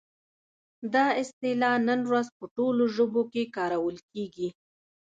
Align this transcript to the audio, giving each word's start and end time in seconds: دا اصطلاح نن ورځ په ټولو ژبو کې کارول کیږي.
دا 0.93 1.05
اصطلاح 1.21 1.75
نن 1.87 1.99
ورځ 2.09 2.27
په 2.37 2.45
ټولو 2.55 2.83
ژبو 2.95 3.21
کې 3.33 3.43
کارول 3.57 3.97
کیږي. 4.11 4.49